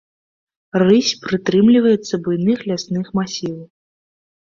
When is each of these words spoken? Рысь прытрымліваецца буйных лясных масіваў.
Рысь 0.83 1.11
прытрымліваецца 1.27 2.15
буйных 2.27 2.59
лясных 2.73 3.05
масіваў. 3.21 3.65